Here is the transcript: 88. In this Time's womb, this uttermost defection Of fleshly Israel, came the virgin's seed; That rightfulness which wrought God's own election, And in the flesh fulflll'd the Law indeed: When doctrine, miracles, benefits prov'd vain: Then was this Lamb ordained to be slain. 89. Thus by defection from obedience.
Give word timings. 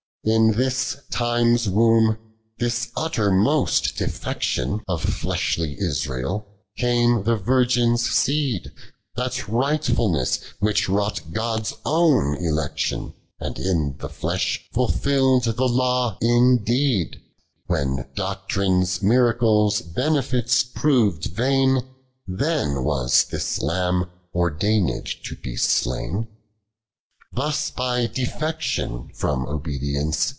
88. 0.23 0.35
In 0.37 0.51
this 0.51 0.97
Time's 1.09 1.67
womb, 1.67 2.15
this 2.59 2.89
uttermost 2.95 3.97
defection 3.97 4.81
Of 4.87 5.01
fleshly 5.01 5.75
Israel, 5.79 6.45
came 6.77 7.23
the 7.23 7.35
virgin's 7.37 8.07
seed; 8.07 8.71
That 9.15 9.47
rightfulness 9.47 10.39
which 10.59 10.87
wrought 10.87 11.33
God's 11.33 11.73
own 11.85 12.35
election, 12.35 13.15
And 13.39 13.57
in 13.57 13.95
the 13.97 14.09
flesh 14.09 14.69
fulflll'd 14.75 15.45
the 15.57 15.67
Law 15.67 16.19
indeed: 16.21 17.19
When 17.65 18.05
doctrine, 18.15 18.85
miracles, 19.01 19.81
benefits 19.81 20.61
prov'd 20.63 21.25
vain: 21.33 21.81
Then 22.27 22.83
was 22.83 23.23
this 23.23 23.59
Lamb 23.59 24.05
ordained 24.35 25.07
to 25.23 25.35
be 25.35 25.55
slain. 25.57 26.27
89. 27.33 27.47
Thus 27.49 27.71
by 27.71 28.07
defection 28.07 29.09
from 29.13 29.45
obedience. 29.47 30.29